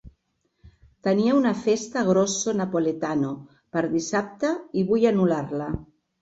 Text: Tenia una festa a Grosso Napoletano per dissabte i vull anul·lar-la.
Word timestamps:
Tenia 1.07 1.35
una 1.39 1.51
festa 1.59 1.99
a 2.01 2.03
Grosso 2.07 2.53
Napoletano 2.61 3.29
per 3.77 3.85
dissabte 3.93 4.51
i 4.83 4.87
vull 4.91 5.07
anul·lar-la. 5.13 5.71